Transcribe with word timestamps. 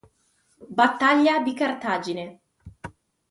Battaglia 0.77 1.41
di 1.41 1.53
Cartagine 1.53 2.39